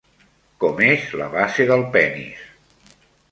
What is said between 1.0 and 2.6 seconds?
la base del penis?